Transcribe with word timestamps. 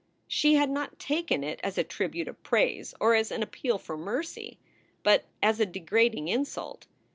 She 0.27 0.55
had 0.55 0.71
not 0.71 0.97
taken 0.97 1.43
it 1.43 1.59
as 1.63 1.77
a 1.77 1.83
tribute 1.83 2.27
of 2.27 2.41
praise 2.41 2.95
or 2.99 3.13
as 3.13 3.29
an 3.29 3.43
appeal 3.43 3.77
for 3.77 3.95
mercy, 3.95 4.57
but 5.03 5.25
as 5.43 5.59
a 5.59 5.65
degrading 5.67 6.27
insult. 6.27 6.87